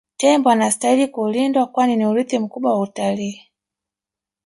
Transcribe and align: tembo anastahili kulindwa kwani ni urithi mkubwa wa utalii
tembo 0.17 0.49
anastahili 0.49 1.07
kulindwa 1.07 1.67
kwani 1.67 1.95
ni 1.95 2.05
urithi 2.05 2.39
mkubwa 2.39 2.71
wa 2.73 2.79
utalii 2.79 3.41